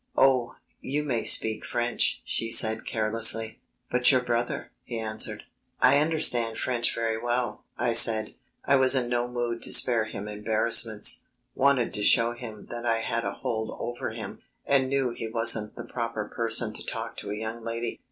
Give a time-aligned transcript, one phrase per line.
[0.17, 3.59] "Oh, you may speak French," she said carelessly.
[3.91, 5.43] "But your brother...." he answered.
[5.79, 8.33] "I understand French very well," I said.
[8.65, 11.19] I was in no mood to spare him embarrassments;
[11.53, 15.75] wanted to show him that I had a hold over him, and knew he wasn't
[15.75, 17.99] the proper person to talk to a young lady.